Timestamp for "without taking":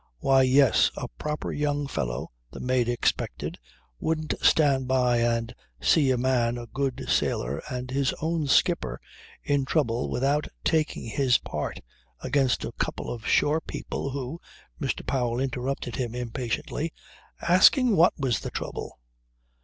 10.09-11.03